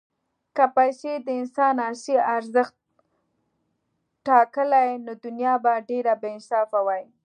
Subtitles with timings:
[0.55, 2.75] که پیسې د انسان اصلي ارزښت
[4.27, 7.03] ټاکلی، نو دنیا به ډېره بېانصافه وای.